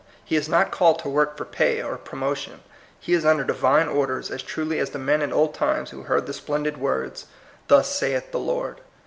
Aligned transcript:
He 0.25 0.35
is 0.35 0.49
not 0.49 0.71
called 0.71 0.97
to 1.03 1.09
work 1.09 1.37
for 1.37 1.45
pay 1.45 1.79
or 1.79 1.95
promotion. 1.95 2.61
He 2.99 3.13
is 3.13 3.23
under 3.23 3.43
Divine 3.43 3.87
orders 3.87 4.31
as 4.31 4.41
truly 4.41 4.79
as 4.79 4.89
the 4.89 4.97
men 4.97 5.21
in 5.21 5.31
old 5.31 5.53
times 5.53 5.91
who 5.91 6.01
heard 6.01 6.25
the 6.25 6.33
splendid 6.33 6.77
words, 6.77 7.27
"Thus 7.67 7.95
saith 7.95 8.31
the 8.31 8.39
Lord." 8.39 8.81